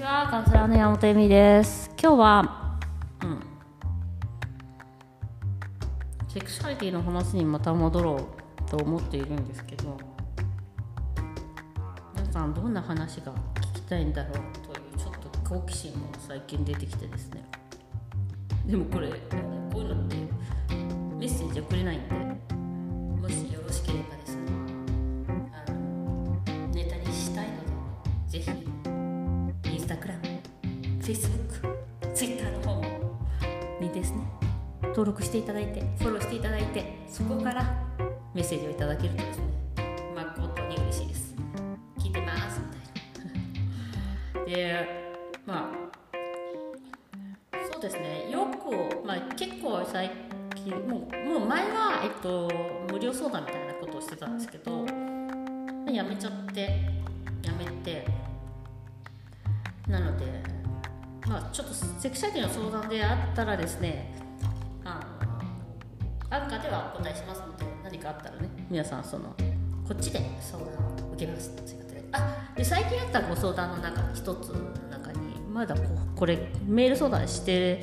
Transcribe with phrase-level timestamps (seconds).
[0.00, 1.90] ちは、カウンセラの山本恵美です。
[2.00, 2.78] 今日は、
[3.22, 3.42] うん、
[6.26, 9.98] セクシャリティの話にまた戻ろうと思っているんですけど、
[12.16, 14.32] 皆さんどんな話が聞きたいんだろう
[14.66, 17.44] というちょっと好奇心も最近出てきてですね。
[18.64, 19.14] でもこれ、こ
[19.74, 20.16] ういうのって
[21.18, 22.14] メッセージ送れないんで、
[23.20, 24.42] もしよろしければですね、
[25.52, 26.40] あの
[26.72, 27.52] ネタにしたいの
[28.30, 28.69] で、ぜひ、
[31.10, 32.80] フェイスブック、ツイッターの方
[33.80, 34.18] にですね、
[34.80, 37.64] 登録していただいて、フォローしていただいて、そこから
[38.32, 39.44] メッセージをいただけるとですね、
[40.14, 41.34] 誠に嬉しいです。
[41.98, 43.28] 聞いてますみた
[44.38, 44.46] いな。
[44.46, 44.86] で、
[45.44, 45.72] ま
[47.52, 50.12] あ、そうですね、よく、まあ、結構最
[50.54, 52.48] 近、もうもう前は、えっと、
[52.88, 54.86] 無料相談みたいなことをしてたんですけど、
[55.92, 56.60] やめちゃって、
[57.42, 58.06] やめて、
[59.88, 60.59] なので、
[61.30, 64.12] まあ、ちょっとセクシャリティの相談であったらですね、
[64.84, 69.32] あのアンカーではお答えしますので、何かあったらね、皆さん、その、
[69.86, 70.74] こっちで相談
[71.08, 72.04] を受けますということで。
[72.10, 74.54] あで最近あったご相談の中、一つの
[74.90, 75.82] 中に、まだこ
[76.16, 77.80] これ、メール相談して、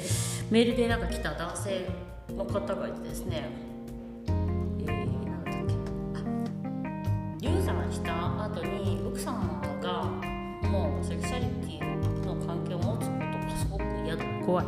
[0.52, 1.88] メールでなんか来た男性
[2.36, 3.48] の方がいてですね、
[4.28, 5.74] えー、なんだっけ、
[6.20, 10.04] あ流産した後に奥様が
[10.68, 11.57] もうセクシャリティ
[14.48, 14.66] 怖い。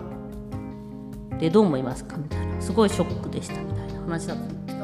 [1.40, 2.18] でどう思いますか？
[2.18, 2.62] みたいな。
[2.62, 4.80] すごいショックでしたみたいな話だったんですけど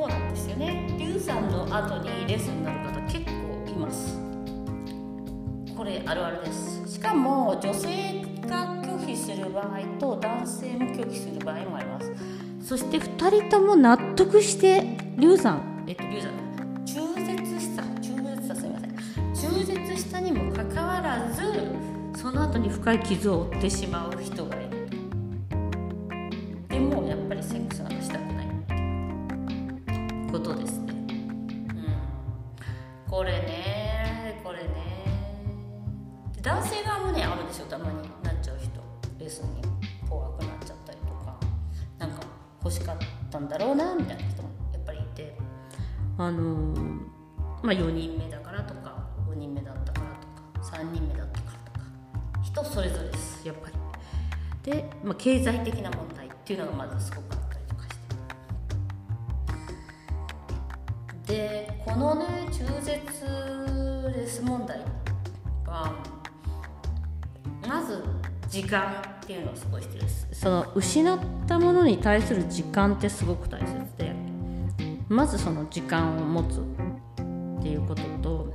[0.00, 0.96] そうなんですよね。
[0.98, 3.30] 流産の後にレスになる方結構
[3.70, 4.18] います。
[5.76, 6.88] これあるあるです。
[6.94, 12.12] しかも女性が拒否する場合と男性も拒否する場合もあります。
[12.60, 16.41] そして2人とも納得して流産えっと流産中
[20.12, 21.40] したにもかかわらず
[22.14, 24.86] その後に深い傷を負ってしまう人がいる。
[26.68, 28.46] でもやっぱりセックスなんかしたくない
[30.30, 30.92] ことですね。
[30.92, 30.96] う
[33.08, 33.10] ん。
[33.10, 34.68] これねこれね。
[36.34, 38.70] で男性側もねあるでしょたまになっちゃう人。
[39.18, 39.62] レースに
[40.10, 41.34] 怖くなっちゃったりとか。
[41.98, 42.16] なんか
[42.62, 42.98] 欲しかっ
[43.30, 45.34] たんだろうなみたいな人もやっぱりいて。
[46.18, 47.00] あのー
[47.62, 48.38] まあ4人目だ
[53.42, 53.74] ですやっぱり。
[54.70, 57.88] で、まあ、経済的な問題っていうのがまずすごくあったりとかし
[61.26, 61.34] て。
[61.34, 62.96] でこのね中絶
[64.16, 64.78] レス問題
[65.66, 65.92] は
[67.66, 68.04] まず
[68.48, 74.12] 時間っていうのをすごいしてるその失ったものに対する時間ってすごく大切で
[75.08, 78.52] まずその時間を持つっていうことと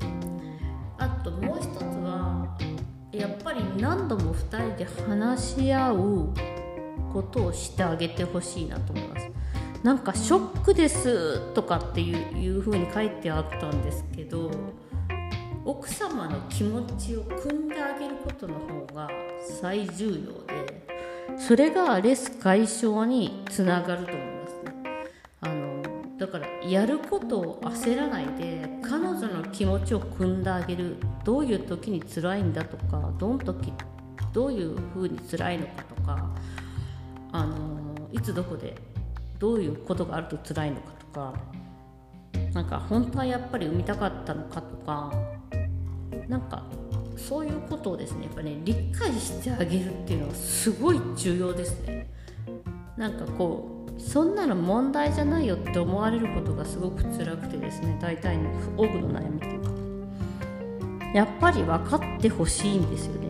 [0.99, 1.76] あともう一つ
[3.17, 6.33] やっぱり何度も2人で話し合う
[7.11, 9.27] ことをしてあげてほしいなと思います。
[9.83, 14.51] なんかショックですとかっていういう風に書いてあったんですけど
[15.63, 19.09] 奥様の気持ちを汲んであげることの方が
[19.61, 20.87] 最重要で
[21.37, 24.36] それがレス解消につながると思います。
[26.17, 30.97] だからやることを焦らないで彼女の気持ちを汲んであげる。
[31.27, 33.73] どういう時に辛いんだとかどの時
[34.31, 36.29] どういう風に辛いのかとか
[37.33, 38.77] あのいつどこで
[39.37, 41.33] どういうことがあると辛いのかとか
[42.53, 45.11] なんか本当はやっぱり産みたかったのかとか
[46.29, 46.63] なんか
[47.17, 52.09] そういうことをですねやっぱね理解してあげるっていうのはすごい重要ですね。
[52.95, 59.69] なんかこうそんなの問題じゃないよって思われることがすごく辛くてですね大体の多くの悩みっていうか。
[61.13, 63.27] やっぱり分かってほしいんですよね。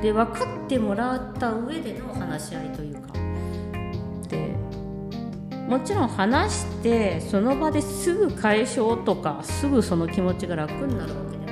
[0.00, 3.00] で分かってもらった上での話し合いというか。
[4.28, 4.54] で
[5.68, 11.43] もちろん話してその場ですぐ解消とかすぐその気持ちが楽になるわけで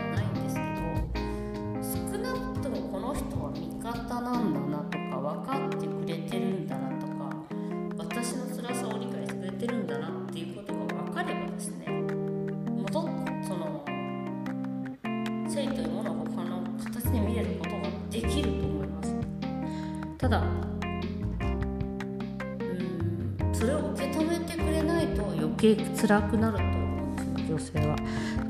[15.52, 19.14] 性というものを他の形で見れることができると思います。
[20.16, 20.44] ただう
[22.64, 27.96] んそれを受け止めてくれないと余計辛くなると思うんですよ女性は。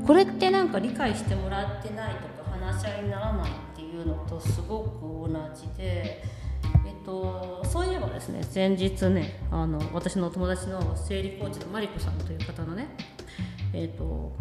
[0.07, 6.23] これってなんか理解してもらってないとか話し合いにならないっていうのとすごく同じで
[6.85, 12.87] えっと、そういえばですね先日ねあの私のお友達の生理コーチのマリコさんという方のね、
[13.73, 14.31] えっと、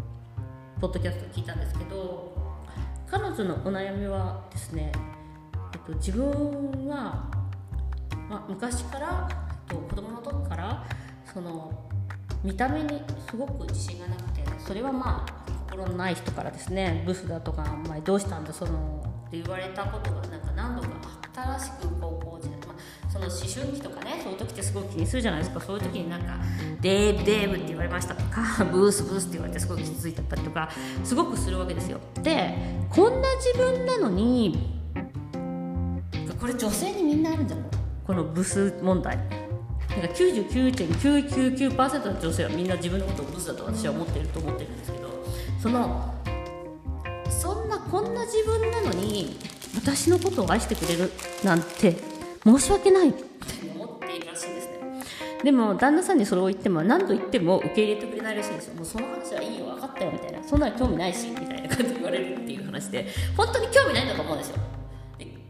[0.80, 2.31] ポッドキャストを聞いたんですけど
[3.12, 4.90] 彼女のお悩みはですね、
[5.74, 7.30] えっと、自分は、
[8.26, 9.28] まあ、昔から、
[9.68, 10.86] えっと、子供の時から
[11.30, 11.90] その
[12.42, 20.88] 見た目にすごく自信がなくてそれはまあ心のない人からですねブスだとか「お前どうしたんだその」言われたことがなんか何度か
[21.22, 25.60] あったらしく高校時代、まあ、その思春期とかねそういう時ってすごく気にするじゃないですか。
[25.60, 26.34] そういう時になんか
[26.80, 30.68] 「デーブデーブ」って言われましたとか「ブースブース」って言われてすごく傷ついちゃったりとか
[31.02, 31.98] すごくするわけですよ。
[32.22, 32.54] で
[32.90, 34.78] こんな自分なのに
[36.38, 37.66] これ女性にみんなあるんじゃない？
[38.06, 39.16] このブス問題。
[39.16, 39.22] な
[39.98, 45.08] んか99.999%の女性はみんな自分のことをブスだと私は思っていると思ってるんですけど
[45.60, 46.14] その
[47.92, 49.36] こんな自分なのに
[49.76, 51.12] 私のことを愛してくれる
[51.44, 51.94] なんて
[52.42, 53.10] 申し訳ない。
[53.10, 53.20] って
[53.74, 54.78] 思っているらしいんですね。
[55.44, 58.74] でも旦那さんにそれを言っても何度言っても受け入れてくれないらしいんですよ。
[58.76, 60.42] もうその話はいいよ分かったよみたいな。
[60.42, 63.06] そんなの興味ないしみたいな感じで言われるっていう話で。
[63.36, 64.56] 本当に興味ないんだと思うんですよ。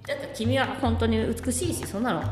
[0.09, 2.23] だって君は本当に美しいしそんなの。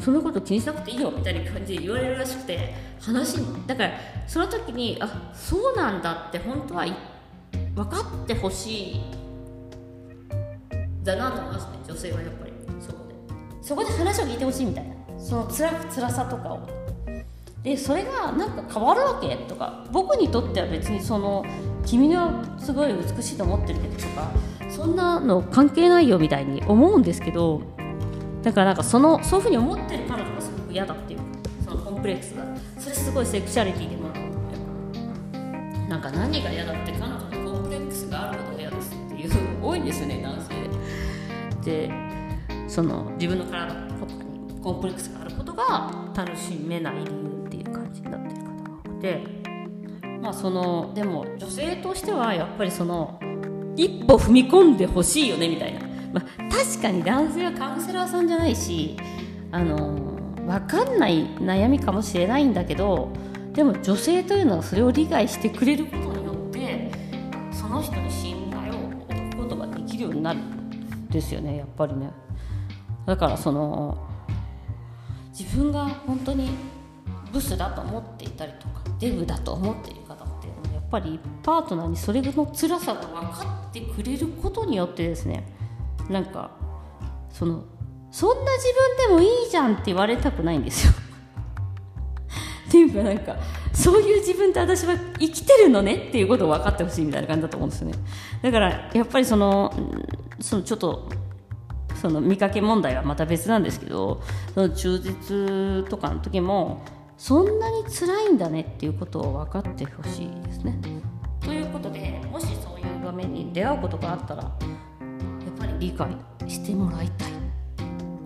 [0.00, 3.90] そんなこと気にしなくていいよみたいな感じで言われるらしくて話だから
[4.28, 6.86] その時にあそうなんだって本当は
[7.74, 9.27] 分かってほしい
[11.08, 12.52] だなと思いますね女性はやっぱり。
[12.80, 13.14] そこで
[13.62, 14.94] そこで話を聞いてほしいみたいな。
[15.18, 16.60] その辛く辛さとかを。
[17.62, 21.44] でそれがなんか変わるわけとか僕にとっては別にその
[21.84, 24.30] 君がすごい美しいと思ってるけどとか
[24.70, 27.62] そんなの関係ないよみたいに思うんですけど
[28.42, 31.20] だからなんかそのそういうふうに思ってる彼女がすごく嫌だっていう
[31.64, 32.44] そのコンプレックスが。
[32.78, 34.08] それすごいセクシャリティでも
[35.88, 37.27] なんか何が嫌だって彼女
[39.68, 40.54] 多いんですよね男性
[41.64, 41.88] で。
[41.88, 41.92] で
[42.66, 49.22] その自分の体とかにコンプレックスがあることが楽しめない理由っていう感じになってる方が多くて
[50.22, 53.20] まあそのでも女性としてはやっぱりその
[53.76, 58.96] 一歩踏み込んでほしいよねみたいなまあ、確かに男性はカウンセラーさんじゃないし
[59.50, 59.94] あの
[60.46, 63.12] 分かんない悩みかもしれないんだけど
[63.52, 66.90] でも女性というのはそれを理解してくれることによって
[67.52, 68.27] その人に信
[69.98, 72.10] るようになるんですよねやっぱりね。
[73.06, 74.06] だからその
[75.38, 76.50] 自分が本当に
[77.32, 85.46] ブスだと思っていたりとかデブだと思っている方ってやっぱりパートナーにそれの辛さが分かってくれることによってですね
[86.08, 86.50] なんか
[87.30, 87.64] その
[88.10, 88.74] そんな自
[89.06, 90.92] 分でもいいじゃんって言われたくないんですよ。
[92.68, 93.36] っていうかなんか
[93.78, 97.94] そういう自分って私は生きてるのねっていうことを分かってほしいみたいな感じだと思うんですよね
[98.42, 99.72] だからやっぱりその
[100.40, 101.08] そのちょっと
[101.94, 104.20] その見かけ問題はまた別なんですけど
[104.54, 106.82] その中絶とかの時も
[107.16, 110.78] そんなに辛いんだねっていうことを分かってほしいですね。
[111.40, 116.08] ということでもしそういう場面に出会うことがあったらやっぱり理解
[116.46, 117.32] してもらいたい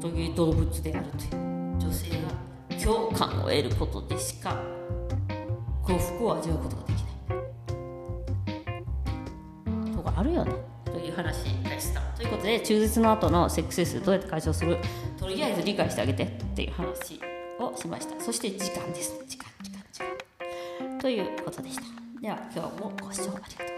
[0.01, 4.57] という動物であるという女性が共感を得ることでしか
[5.93, 7.03] 幸福を味わうことができな
[9.91, 10.53] いとかあるよね
[10.87, 14.79] という話でしたということで中絶の後のセックスレスどうやって解消する
[15.19, 17.21] とりあえず理解してあげてっていう話
[17.61, 21.83] をしましたそして時間です時間時間時間ということでした
[22.23, 23.72] では今日もご視聴ありがとうございました